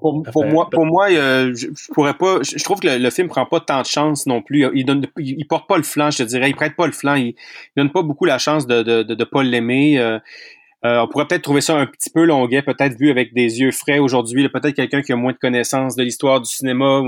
[0.00, 2.38] Pour, moi, pour moi, euh, je, pourrais pas.
[2.42, 4.66] Je, trouve que le, film prend pas tant de chance non plus.
[4.74, 6.48] Il donne, il, porte pas le flanc, je te dirais.
[6.48, 7.14] Il prête pas le flanc.
[7.16, 7.34] Il,
[7.76, 9.98] donne pas beaucoup la chance de de, de, pas l'aimer.
[9.98, 10.18] Euh,
[10.82, 13.98] on pourrait peut-être trouver ça un petit peu longuet, peut-être vu avec des yeux frais
[13.98, 14.48] aujourd'hui.
[14.48, 17.02] Peut-être quelqu'un qui a moins de connaissances de l'histoire du cinéma.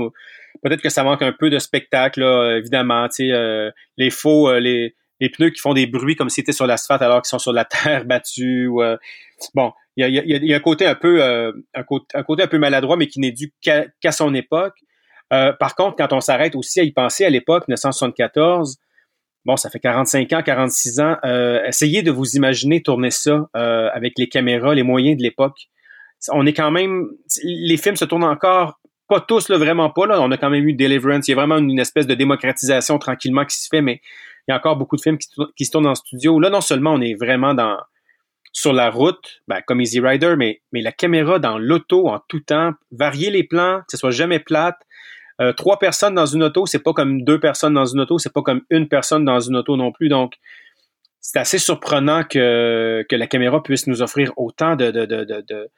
[0.61, 3.07] Peut-être que ça manque un peu de spectacle, là, évidemment.
[3.19, 6.67] Euh, les faux, euh, les, les pneus qui font des bruits comme si c'était sur
[6.67, 8.69] l'asphalte alors qu'ils sont sur la terre battue.
[8.77, 8.97] Euh,
[9.55, 13.19] bon, il y a, un côté un peu un côté un peu maladroit, mais qui
[13.19, 14.75] n'est dû qu'à son époque.
[15.29, 18.77] par contre, quand on s'arrête aussi à y penser à l'époque, 1974,
[19.45, 21.17] bon, ça fait 45 ans, 46 ans.
[21.25, 25.67] Euh, essayez de vous imaginer tourner ça euh, avec les caméras, les moyens de l'époque.
[26.29, 27.09] On est quand même,
[27.43, 28.79] les films se tournent encore,
[29.09, 30.21] pas tous là, vraiment pas là.
[30.21, 31.27] On a quand même eu Deliverance.
[31.27, 34.01] Il y a vraiment une espèce de démocratisation tranquillement qui se fait, mais
[34.47, 36.39] il y a encore beaucoup de films qui, se tournent en studio.
[36.39, 37.77] Là, non seulement on est vraiment dans
[38.55, 42.39] sur la route, ben, comme Easy Rider, mais, mais la caméra dans l'auto en tout
[42.39, 44.77] temps, varier les plans, que ce soit jamais plate,
[45.41, 48.33] euh, trois personnes dans une auto, c'est pas comme deux personnes dans une auto, c'est
[48.33, 50.09] pas comme une personne dans une auto non plus.
[50.09, 50.33] Donc,
[51.21, 55.69] c'est assez surprenant que, que la caméra puisse nous offrir autant de, de, de, de,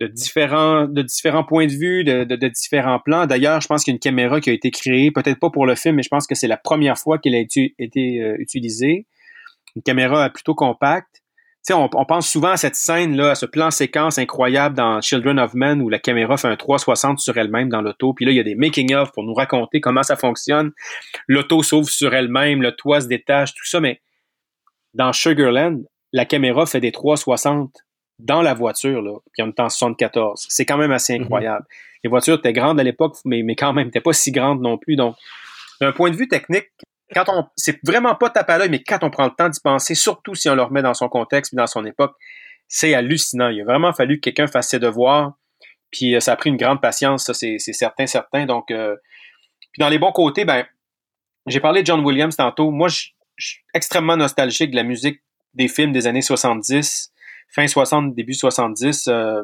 [0.00, 3.26] de différents, de différents points de vue, de, de, différents plans.
[3.26, 5.64] D'ailleurs, je pense qu'il y a une caméra qui a été créée, peut-être pas pour
[5.66, 9.06] le film, mais je pense que c'est la première fois qu'elle a été, euh, utilisée.
[9.74, 11.21] Une caméra plutôt compacte
[11.70, 15.54] on, on, pense souvent à cette scène-là, à ce plan séquence incroyable dans Children of
[15.54, 18.12] Men où la caméra fait un 360 sur elle-même dans l'auto.
[18.14, 20.72] Puis là, il y a des making-of pour nous raconter comment ça fonctionne.
[21.28, 23.80] L'auto s'ouvre sur elle-même, le toit se détache, tout ça.
[23.80, 24.00] Mais
[24.94, 27.72] dans Sugarland, la caméra fait des 360
[28.18, 30.46] dans la voiture, là, puis on est en 74.
[30.48, 31.24] C'est quand même assez mhm.
[31.24, 31.66] incroyable.
[32.04, 34.78] Les voitures étaient grandes à l'époque, mais, mais quand même, n'étaient pas si grandes non
[34.78, 34.96] plus.
[34.96, 35.16] Donc,
[35.80, 36.68] d'un point de vue technique,
[37.14, 39.60] quand on, c'est vraiment pas tape à l'œil, mais quand on prend le temps d'y
[39.60, 42.14] penser, surtout si on le remet dans son contexte et dans son époque,
[42.68, 43.48] c'est hallucinant.
[43.48, 45.34] Il a vraiment fallu que quelqu'un fasse ses devoirs.
[45.90, 48.46] Puis euh, ça a pris une grande patience, ça c'est, certain, certain.
[48.46, 48.96] Donc, euh,
[49.72, 50.64] puis dans les bons côtés, ben,
[51.46, 52.70] j'ai parlé de John Williams tantôt.
[52.70, 55.20] Moi, je suis extrêmement nostalgique de la musique
[55.54, 57.12] des films des années 70,
[57.48, 59.08] fin 60, début 70.
[59.08, 59.42] Euh,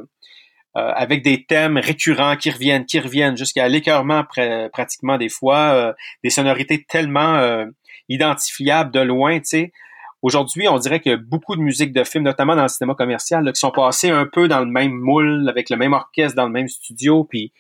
[0.75, 4.25] avec des thèmes récurrents qui reviennent, qui reviennent jusqu'à l'écœurement
[4.73, 7.67] pratiquement des fois, euh, des sonorités tellement euh,
[8.09, 9.73] identifiables de loin, tu sais.
[10.21, 12.95] Aujourd'hui, on dirait qu'il y a beaucoup de musiques de films, notamment dans le cinéma
[12.95, 16.47] commercial, qui sont passées un peu dans le même moule, avec le même orchestre, dans
[16.47, 17.53] le même studio, puis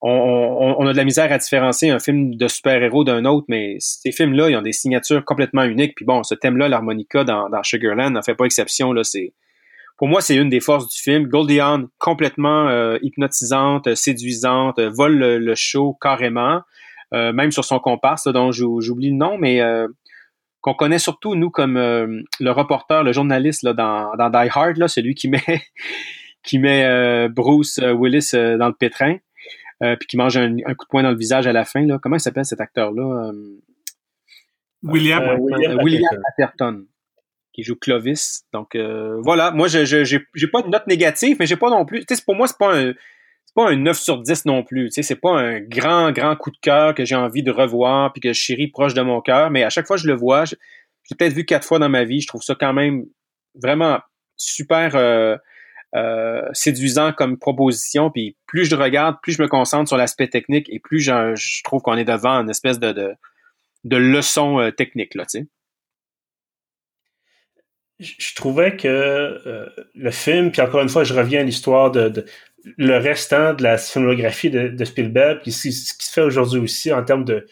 [0.00, 4.12] on, a de la misère à différencier un film de super-héros d'un autre, mais ces
[4.12, 5.94] films-là, ils ont des signatures complètement uniques.
[5.96, 8.92] Puis bon, ce thème-là, l'harmonica dans, dans Sugarland, n'en fait pas exception.
[8.92, 9.32] Là, c'est
[9.96, 11.26] pour moi, c'est une des forces du film.
[11.26, 16.60] Goldie Hawn, complètement euh, hypnotisante, séduisante, vole le, show carrément,
[17.14, 19.88] euh, même sur son comparse, dont j'oublie le nom, mais euh,
[20.60, 24.88] qu'on connaît surtout, nous, comme le reporter, le journaliste là, dans, dans Die Hard, là,
[24.88, 25.42] celui qui met,
[26.42, 29.16] qui met Bruce Willis dans le pétrin,
[29.80, 31.86] puis qui mange un, coup de poing dans le visage à la fin.
[31.86, 31.98] Là.
[32.02, 33.30] Comment il s'appelle cet acteur-là?
[34.82, 36.84] William, William, William Atherton
[37.56, 38.42] qui joue Clovis.
[38.52, 42.04] Donc euh, voilà, moi je j'ai pas de note négative, mais j'ai pas non plus.
[42.04, 42.92] Tu sais, pour moi c'est pas un
[43.54, 44.90] pas un 9 sur 10 non plus.
[44.90, 48.12] Tu sais, c'est pas un grand grand coup de cœur que j'ai envie de revoir
[48.12, 49.50] puis que je chéris proche de mon cœur.
[49.50, 50.54] Mais à chaque fois que je le vois, je,
[51.10, 52.20] l'ai peut-être vu quatre fois dans ma vie.
[52.20, 53.06] Je trouve ça quand même
[53.60, 53.98] vraiment
[54.36, 54.94] super.
[54.94, 55.36] Euh,
[55.94, 58.10] euh, séduisant comme proposition.
[58.10, 61.80] Puis plus je regarde, plus je me concentre sur l'aspect technique et plus je, trouve
[61.80, 63.14] qu'on est devant une espèce de, de,
[63.84, 65.14] de leçon technique.
[65.14, 65.46] Là, tu sais
[67.98, 72.24] je trouvais que euh, le film, puis encore une fois, je reviens à l'histoire de,
[72.76, 77.02] le restant de la filmographie de, Spielberg, puis ce, qui se fait aujourd'hui aussi en
[77.04, 77.46] termes de,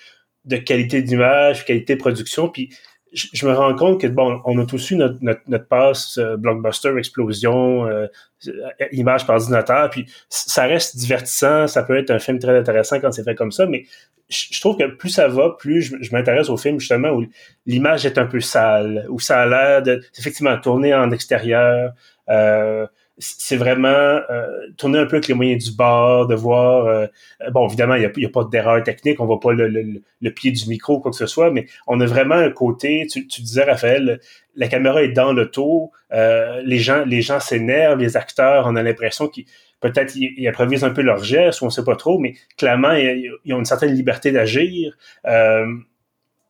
[0.44, 2.70] de qualité d'image, qualité de production, puis
[3.14, 6.96] je, me rends compte que bon, on a tous eu notre, notre, passe euh, blockbuster,
[6.98, 8.06] explosion, euh,
[8.92, 13.12] image par ordinateur, puis ça reste divertissant, ça peut être un film très intéressant quand
[13.12, 13.84] c'est fait comme ça, mais
[14.28, 17.24] je, trouve que plus ça va, plus je, m'intéresse au film justement où
[17.66, 21.92] l'image est un peu sale, où ça a l'air de effectivement tourner en extérieur.
[22.28, 22.86] Euh,
[23.18, 26.86] c'est vraiment euh, tourner un peu avec les moyens du bord, de voir.
[26.86, 27.06] Euh,
[27.52, 30.68] bon, évidemment, il n'y a, pas d'erreur technique, on voit pas le, le, pied du
[30.68, 33.06] micro quoi que ce soit, mais on a vraiment un côté.
[33.08, 34.20] Tu, disais, Raphaël,
[34.56, 38.82] la caméra est dans l'auto, euh, les gens, les gens s'énervent, les acteurs, on a
[38.82, 39.44] l'impression qu'ils
[39.80, 43.30] peut-être ils, improvisent un peu leurs gestes, ou on sait pas trop, mais clairement, ils,
[43.52, 44.96] ont une certaine liberté d'agir.
[45.26, 45.66] Euh,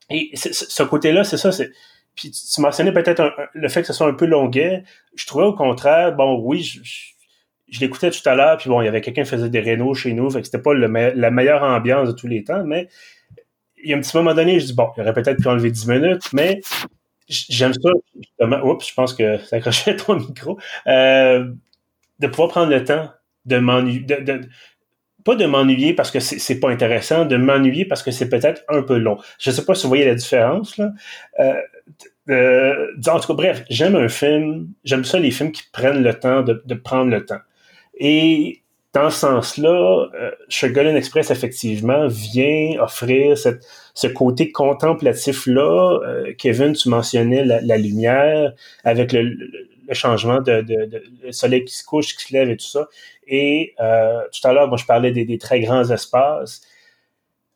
[0.08, 1.72] et ce côté-là, c'est ça, c'est
[2.14, 4.84] puis tu mentionnais peut-être le fait que ce soit un peu longuet.
[5.16, 8.88] Je trouvais au contraire, bon, oui, je, l'écoutais tout à l'heure, puis bon, il y
[8.88, 12.08] avait quelqu'un qui faisait des rénaux chez nous, fait que c'était pas la meilleure ambiance
[12.08, 12.88] de tous les temps, mais
[13.82, 15.70] il y a un petit moment donné, je dis, bon, il aurait peut-être pu enlever
[15.70, 16.60] 10 minutes, mais
[17.28, 21.50] j'aime ça, justement, oups, je pense que ça accrochait ton micro, euh,
[22.20, 23.10] de pouvoir prendre le temps
[23.44, 24.40] de m'ennuyer, de,
[25.24, 28.82] pas de m'ennuyer parce que c'est pas intéressant, de m'ennuyer parce que c'est peut-être un
[28.82, 29.18] peu long.
[29.38, 30.92] Je sais pas si vous voyez la différence là.
[31.40, 31.54] Euh,
[32.30, 36.14] euh, en tout cas, bref, j'aime un film, j'aime ça les films qui prennent le
[36.18, 37.40] temps de, de prendre le temps.
[37.98, 38.62] Et
[38.94, 46.00] dans ce sens-là, euh, Sugarland Express, effectivement, vient offrir cette, ce côté contemplatif-là.
[46.06, 48.52] Euh, Kevin, tu mentionnais la, lumière
[48.84, 52.48] avec le, le changement de, de, de, le soleil qui se couche, qui se lève
[52.50, 52.88] et tout ça.
[53.26, 56.62] Et euh, tout à l'heure, moi, je parlais des, des, très grands espaces.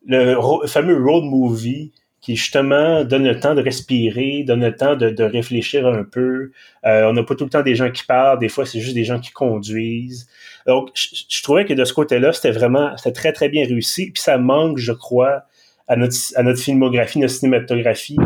[0.05, 0.35] Le
[0.67, 5.23] fameux road movie qui justement donne le temps de respirer, donne le temps de, de
[5.23, 6.51] réfléchir un peu.
[6.85, 8.95] Euh, on n'a pas tout le temps des gens qui parlent, des fois c'est juste
[8.95, 10.27] des gens qui conduisent.
[10.67, 14.11] Donc, je, trouvais que de ce côté-là, c'était vraiment, c'était très très bien réussi.
[14.11, 15.43] Puis ça manque, je crois,
[15.87, 18.17] à notre, à notre filmographie, notre cinématographie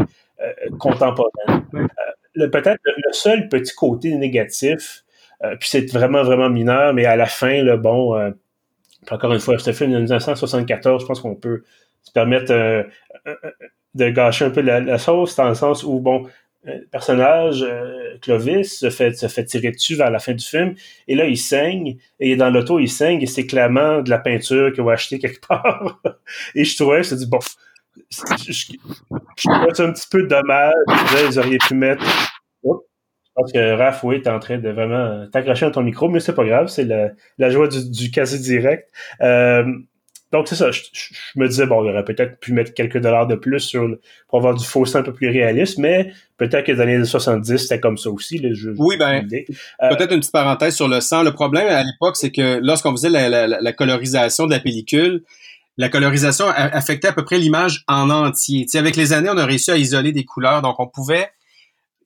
[0.41, 1.63] euh, contemporaine.
[1.75, 5.03] Euh, peut-être le seul petit côté négatif,
[5.43, 8.31] euh, puis c'est vraiment, vraiment mineur, mais à la fin, le bon, euh,
[9.11, 11.63] encore une fois, ce film de 1974, je pense qu'on peut
[12.01, 12.83] se permettre euh,
[13.95, 16.27] de gâcher un peu la, sauce, dans le sens où, bon,
[16.65, 17.65] le personnage,
[18.21, 20.75] Clovis, se fait, se fait tirer dessus vers la fin du film,
[21.07, 24.71] et là, il saigne, et dans l'auto, il saigne, et c'est clairement de la peinture
[24.73, 26.01] qu'il a acheté quelque part.
[26.55, 27.39] et je trouvais, je me dit, bon,
[28.09, 30.73] je, je, un petit peu dommage.
[31.29, 32.03] Ils auraient pu mettre.
[32.63, 32.69] je
[33.35, 36.35] pense que Raph, oui, est en train de vraiment t'accrocher à ton micro, mais c'est
[36.35, 38.89] pas grave, c'est la, la joie du, du quasi direct.
[39.21, 39.65] Euh,
[40.33, 40.81] donc c'est ça, je,
[41.35, 43.87] me disais, bon, il aurait peut-être pu mettre quelques dollars de plus sur
[44.27, 47.55] pour avoir du faux un peu plus réaliste, mais peut-être que dans les années 70,
[47.59, 48.39] c'était comme ça aussi.
[48.39, 51.21] Le jeu, oui, ben, euh, peut-être une petite parenthèse sur le sang.
[51.21, 55.23] Le problème à l'époque, c'est que lorsqu'on faisait la, la, la, colorisation de la pellicule,
[55.77, 58.65] la colorisation affectait à peu près l'image en entier.
[58.67, 61.29] sais, avec les années, on a réussi à isoler des couleurs, donc on pouvait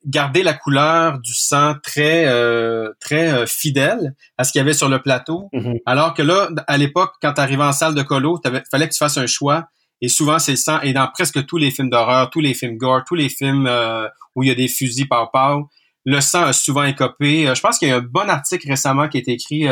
[0.07, 4.73] garder la couleur du sang très euh, très euh, fidèle à ce qu'il y avait
[4.73, 5.49] sur le plateau.
[5.53, 5.81] Mm-hmm.
[5.85, 8.93] Alors que là, à l'époque, quand tu arrivais en salle de colo, il fallait que
[8.93, 9.65] tu fasses un choix.
[10.01, 10.79] Et souvent, c'est le sang.
[10.81, 14.07] Et dans presque tous les films d'horreur, tous les films gore, tous les films euh,
[14.35, 15.59] où il y a des fusils par par,
[16.05, 17.51] le sang a souvent écopé.
[17.53, 19.67] Je pense qu'il y a un bon article récemment qui a été écrit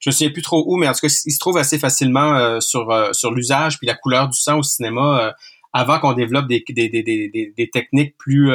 [0.00, 2.34] je ne sais plus trop où, mais en tout cas, il se trouve assez facilement
[2.34, 5.34] euh, sur, euh, sur l'usage puis la couleur du sang au cinéma
[5.76, 6.62] avant qu'on développe des,
[7.72, 8.52] techniques plus,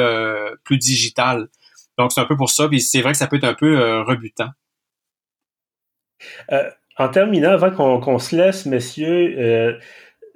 [0.64, 1.48] plus digitales.
[1.98, 4.00] Donc, c'est un peu pour ça, puis c'est vrai que ça peut être un peu
[4.02, 4.50] rebutant.
[6.98, 9.78] en terminant, avant qu'on se laisse, messieurs,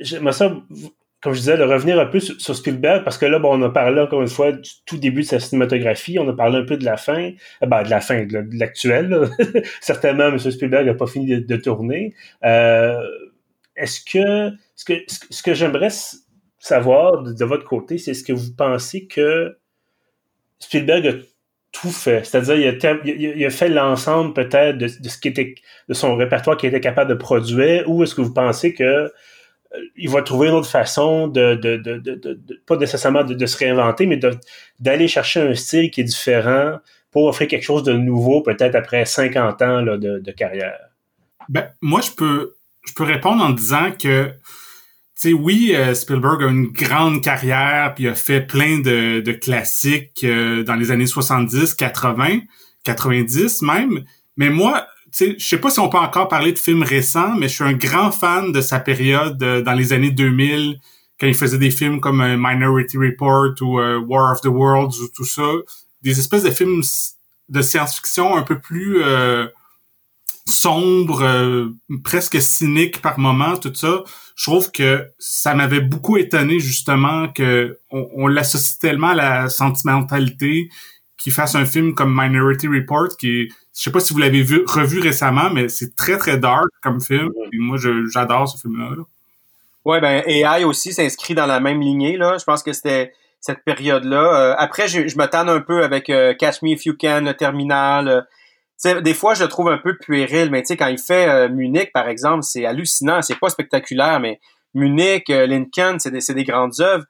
[0.01, 0.53] j'aimerais ça
[1.27, 3.71] comme je disais, de revenir un peu sur, Spielberg, parce que là, bon, on a
[3.71, 6.77] parlé encore une fois du tout début de sa cinématographie, on a parlé un peu
[6.77, 9.29] de la fin, euh, ben, de la fin, de l'actuel.
[9.81, 10.39] Certainement, M.
[10.39, 12.15] Spielberg n'a pas fini de, tourner.
[12.45, 12.97] Euh,
[13.75, 15.91] est-ce que ce que, ce que j'aimerais
[16.67, 19.57] savoir de, votre côté, c'est ce que vous pensez que
[20.59, 21.13] Spielberg a
[21.71, 22.25] tout fait.
[22.27, 22.57] C'est-à-dire,
[23.05, 25.55] il, a, fait l'ensemble peut-être de, ce qui était
[25.89, 29.11] de son répertoire qu'il était capable de produire, ou est-ce que vous pensez que euh,
[29.97, 31.55] il va trouver une autre façon de,
[32.67, 34.19] pas nécessairement de, se réinventer, mais
[34.81, 36.79] d'aller chercher un style qui est différent
[37.13, 40.81] pour offrir quelque chose de nouveau, peut-être après 50 ans de, carrière?
[41.49, 44.33] Ben, moi, je peux, je peux répondre en disant que,
[45.17, 50.25] sais, oui, euh, Spielberg a une grande carrière, puis il a fait plein de, classiques
[50.25, 52.41] euh, dans les années 70, 80,
[52.85, 54.05] 90 même,
[54.37, 54.87] mais moi,
[55.19, 57.73] je sais pas si on peut encore parler de films récents, mais je suis un
[57.73, 60.77] grand fan de sa période euh, dans les années 2000,
[61.19, 65.25] quand il faisait des films comme Minority Report ou War of the Worlds ou tout
[65.25, 65.51] ça,
[66.03, 66.83] des espèces de films
[67.49, 69.03] de science-fiction un peu plus
[70.47, 71.69] sombre, euh,
[72.05, 74.05] presque cynique par moment, tout ça.
[74.37, 79.49] Je trouve que ça m'avait beaucoup étonné justement que on, on l'associe tellement à la
[79.49, 80.69] sentimentalité
[81.17, 84.63] qu'il fasse un film comme Minority Report qui je sais pas si vous l'avez vu
[84.67, 87.31] revu récemment mais c'est très très dark comme film.
[87.53, 87.79] Et moi
[88.13, 89.03] j'adore ce film là,
[89.87, 93.65] Ouais ben AI aussi s'inscrit dans la même lignée là, je pense que c'était cette
[93.65, 94.19] période là.
[94.19, 97.23] Euh, après je, je me tanne un peu avec euh, Catch Me If You Can,
[97.23, 98.27] le Terminal
[98.85, 101.49] des fois, je le trouve un peu puéril, mais tu sais, quand il fait euh,
[101.49, 104.41] Munich, par exemple, c'est hallucinant, c'est pas spectaculaire, mais
[104.75, 107.05] Munich, euh, Lincoln, c'est des, des, grandes œuvres.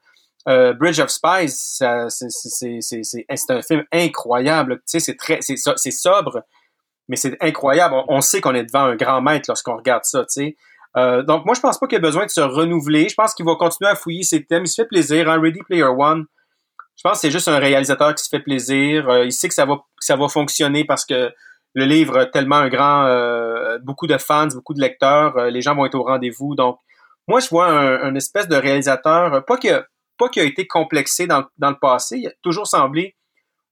[0.47, 4.77] Euh, Bridge of Spies, c'est un film incroyable.
[4.77, 6.41] Tu sais, c'est très, c'est sobre,
[7.09, 7.95] mais c'est incroyable.
[8.07, 10.21] On, sait qu'on est devant un grand maître lorsqu'on regarde ça.
[10.21, 10.55] Tu sais.
[11.23, 13.09] donc moi, je pense pas qu'il y a besoin de se renouveler.
[13.09, 14.63] Je pense qu'il va continuer à fouiller ses thèmes.
[14.63, 15.29] Il se fait plaisir.
[15.29, 15.41] Hein?
[15.41, 16.27] Ready Player One,
[16.95, 19.23] je pense que c'est juste un réalisateur qui se fait plaisir.
[19.25, 21.29] il sait que ça va, que ça va fonctionner parce que
[21.73, 25.61] le livre a tellement un grand, euh, beaucoup de fans, beaucoup de lecteurs, euh, les
[25.61, 26.55] gens vont être au rendez-vous.
[26.55, 26.79] Donc,
[27.27, 29.83] moi, je vois un, espèce de réalisateur, pas que
[30.17, 33.15] pas qu'il a été complexé dans, dans, le passé, il a toujours semblé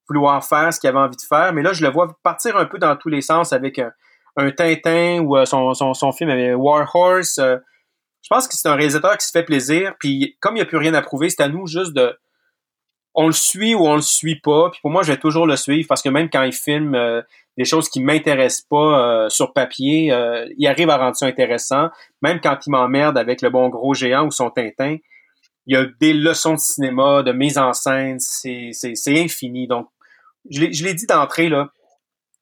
[0.08, 2.66] vouloir faire ce qu'il avait envie de faire, mais là, je le vois partir un
[2.66, 3.92] peu dans tous les sens avec un,
[4.52, 6.30] Tintin ou euh, son, son, son, film
[6.60, 7.40] War Horse.
[7.40, 10.66] je pense que c'est un réalisateur qui se fait plaisir, puis comme il n'y a
[10.66, 12.16] plus rien à prouver, c'est à nous juste de
[13.16, 14.70] on le suit ou on le suit pas.
[14.72, 17.24] Puis pour moi, je vais toujours le suivre parce que même quand il filme
[17.58, 21.90] des choses qui m'intéressent pas euh, sur papier, euh, il arrive à rendre ça intéressant.
[22.22, 24.98] Même quand il m'emmerde avec le bon gros géant ou son Tintin,
[25.68, 28.72] il y a des leçons de cinéma, de mise en scène, c'est,
[29.08, 29.68] infini.
[29.68, 29.88] Donc,
[30.50, 31.70] je l'ai, dit d'entrée, là,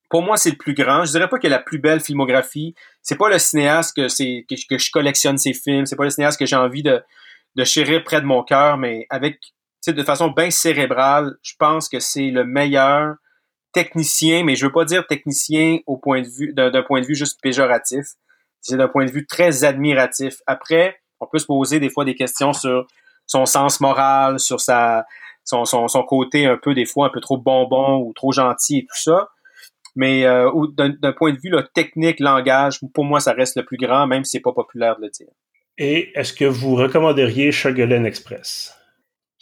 [0.09, 1.05] pour moi, c'est le plus grand.
[1.05, 2.75] Je dirais pas qu'il a la plus belle filmographie.
[3.01, 5.85] C'est pas le cinéaste que, c'est, que, je collectionne ses films.
[5.85, 7.01] C'est pas le cinéaste que j'ai envie de,
[7.55, 9.39] de chérir près de mon cœur, mais avec,
[9.91, 13.15] de façon bien cérébrale, je pense que c'est le meilleur
[13.73, 17.15] technicien, mais je veux pas dire technicien au point de vue d'un point de vue
[17.15, 18.05] juste péjoratif.
[18.61, 20.37] C'est d'un point de vue très admiratif.
[20.47, 22.87] Après, on peut se poser des fois des questions sur
[23.25, 25.05] son sens moral, sur sa
[25.43, 28.95] son, côté un peu des fois un peu trop bonbon ou trop gentil et tout
[28.95, 29.29] ça.
[29.95, 34.07] Mais euh, d'un point de vue technique, langage, pour moi, ça reste le plus grand,
[34.07, 35.27] même si c'est pas populaire de le dire.
[35.77, 38.75] Et est-ce que vous recommanderiez Sugarland Express?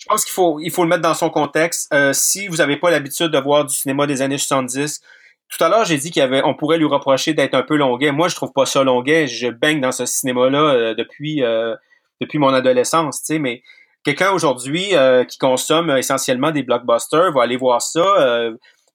[0.02, 1.94] Je pense qu'il faut, il faut le mettre dans son contexte.
[1.94, 5.00] Euh, si vous n'avez pas l'habitude de voir du cinéma des années 70,
[5.48, 8.12] tout à l'heure, j'ai dit qu'il avait, on pourrait lui reprocher d'être un peu longuet.
[8.12, 9.28] Moi, je trouve pas ça longuet.
[9.28, 11.76] Je baigne dans ce cinéma-là euh, depuis, euh,
[12.20, 13.62] depuis mon adolescence, tu sais, mais
[14.04, 14.94] quelqu'un aujourd'hui
[15.28, 18.02] qui consomme essentiellement des blockbusters va aller voir ça.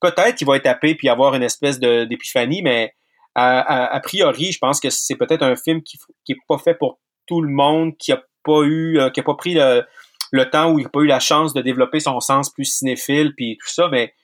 [0.00, 2.92] Peut-être qu'il va être tapé puis avoir une espèce d'épiphanie, mais
[3.36, 6.98] a, priori, je pense que c'est peut-être un film qui, qui est pas fait pour
[7.26, 9.84] tout le monde, qui a pas eu, qui a pas pris le,
[10.32, 13.34] le temps où il n'a pas eu la chance de développer son sens plus cinéphile,
[13.34, 14.14] puis tout ça, mais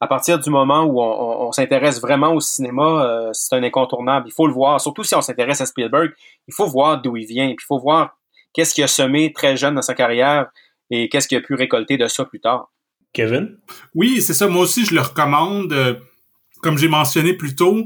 [0.00, 4.26] à partir du moment où on, s'intéresse vraiment au cinéma, euh, c'est un incontournable.
[4.28, 4.80] Il faut le voir.
[4.80, 6.12] Surtout si on s'intéresse à Spielberg,
[6.46, 7.46] il faut voir d'où il vient.
[7.46, 8.18] Puis il faut voir
[8.52, 10.48] qu'est-ce qu'il a semé très jeune dans sa carrière
[10.90, 12.70] et qu'est-ce qu'il a pu récolter de ça plus tard.
[13.14, 13.56] Kevin?
[13.94, 14.46] Oui, c'est ça.
[14.48, 15.72] Moi aussi, je le recommande.
[15.72, 15.94] Euh,
[16.60, 17.84] comme j'ai mentionné plus tôt,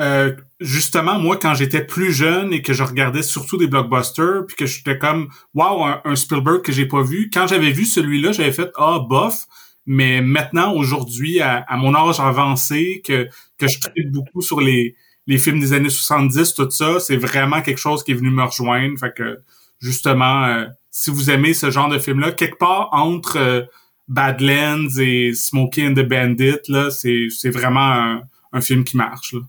[0.00, 4.56] euh, justement, moi, quand j'étais plus jeune et que je regardais surtout des blockbusters, puis
[4.56, 7.30] que j'étais comme, wow, un, Spielberg que j'ai pas vu.
[7.32, 9.46] Quand j'avais vu celui-là, j'avais fait, ah, bof.
[9.86, 13.28] Mais maintenant, aujourd'hui, à, mon âge avancé, que,
[13.60, 14.96] je traite beaucoup sur les,
[15.38, 18.98] films des années 70, tout ça, c'est vraiment quelque chose qui est venu me rejoindre.
[18.98, 19.38] Fait que,
[19.80, 23.62] justement, euh, si vous aimez ce genre de film-là, quelque part entre euh,
[24.08, 29.34] Badlands et Smokey and the Bandit, là, c'est, c'est vraiment un, un film qui marche,
[29.34, 29.40] là.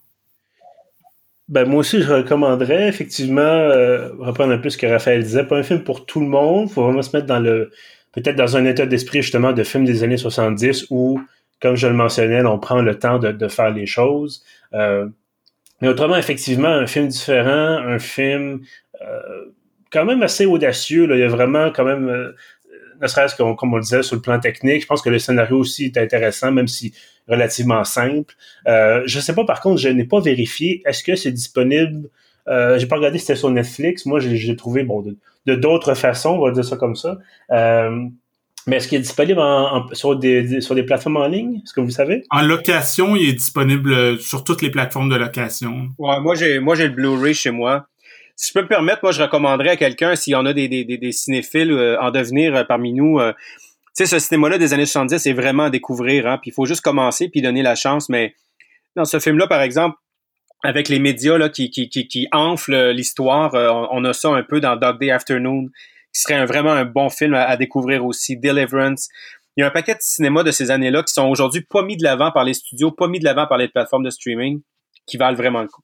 [1.48, 5.44] Ben, moi aussi, je recommanderais effectivement euh, reprendre un peu ce que Raphaël disait.
[5.44, 6.70] Pas un film pour tout le monde.
[6.70, 7.72] faut vraiment se mettre dans le
[8.14, 11.20] peut-être dans un état d'esprit justement de film des années 70 où,
[11.62, 14.44] comme je le mentionnais, on prend le temps de, de faire les choses.
[14.74, 15.08] Euh,
[15.82, 18.62] mais autrement, effectivement, un film différent, un film
[19.02, 19.46] euh,
[19.92, 21.06] quand même assez audacieux.
[21.06, 21.16] Là.
[21.16, 22.32] Il y a vraiment quand même euh,
[23.02, 25.20] ne serait-ce que, comme on le disait, sur le plan technique, je pense que le
[25.20, 26.94] scénario aussi est intéressant, même si
[27.28, 28.34] relativement simple.
[28.68, 30.82] Euh, je sais pas, par contre, je n'ai pas vérifié.
[30.86, 32.10] Est-ce que c'est disponible?
[32.48, 34.06] Euh, j'ai pas regardé si c'était sur Netflix.
[34.06, 35.02] Moi, j'ai trouvé, bon,
[35.46, 37.18] de d'autres façons, on va dire ça comme ça.
[37.52, 38.08] Euh,
[38.68, 39.42] mais est-ce qu'il est disponible
[39.94, 41.62] sur, des, sur des plateformes en ligne?
[41.64, 42.24] Est-ce que vous savez?
[42.32, 45.90] En location, il est disponible sur toutes les plateformes de location.
[46.00, 47.88] Ouais, moi j'ai moi j'ai le Blu-ray chez moi
[48.36, 50.68] si je peux me permettre, moi, je recommanderais à quelqu'un, s'il y en a des,
[50.68, 53.34] des, des, cinéphiles euh, en devenir euh, parmi nous, euh,
[53.96, 56.82] sais, ce cinéma-là des années 70, c'est vraiment à découvrir, hein, puis il faut juste
[56.82, 58.36] commencer puis donner la chance, mais
[58.96, 59.98] dans ce film-là, par exemple,
[60.64, 63.54] avec les médias là, qui, enflent l'histoire,
[63.92, 65.68] on, a ça un peu dans Dog Day Afternoon,
[66.14, 69.10] qui serait vraiment un bon film à, découvrir aussi, Deliverance.
[69.56, 71.98] Il y a un paquet de cinéma de ces années-là qui sont aujourd'hui pas mis
[71.98, 74.62] de l'avant par les studios, pas mis de l'avant par les plateformes de streaming,
[75.06, 75.82] qui valent vraiment le coup.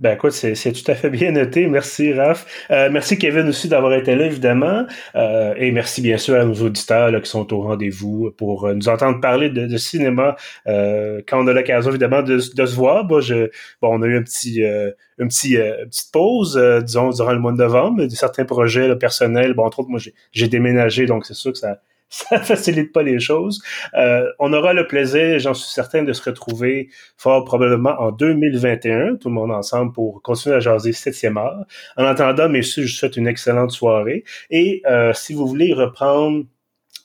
[0.00, 1.66] Ben écoute, c'est, tout à fait bien noté.
[1.66, 2.46] Merci, Raph.
[2.70, 4.86] Euh, merci, Kevin, aussi d'avoir été là, évidemment.
[5.14, 8.72] Euh, et merci, bien sûr, à nos auditeurs là, qui sont au rendez-vous pour euh,
[8.72, 13.04] nous entendre parler de, cinéma quand on a l'occasion, évidemment, de, de se voir.
[13.04, 13.50] Bon, je,
[13.82, 17.58] bon, on a eu un petit, un petit, petite pause, disons, durant le mois de
[17.58, 19.52] novembre, de certains projets personnels.
[19.52, 20.00] Bon, entre autres, moi,
[20.32, 21.78] j'ai déménagé, donc c'est sûr que ça
[22.10, 23.62] ça facilite pas les choses.
[23.94, 29.16] Euh, on aura le plaisir, j'en suis certain, de se retrouver fort probablement en 2021,
[29.16, 31.64] tout le monde ensemble, pour continuer à jaser 7e art.
[31.96, 34.24] En attendant, messieurs, je vous souhaite une excellente soirée.
[34.50, 36.44] Et euh, si vous voulez reprendre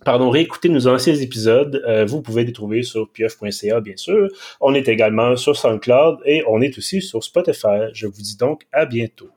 [0.03, 4.27] pardon, réécouter nos anciens épisodes, euh, vous pouvez les trouver sur pieuf.ca, bien sûr.
[4.61, 7.89] On est également sur SoundCloud et on est aussi sur Spotify.
[7.93, 9.29] Je vous dis donc à bientôt.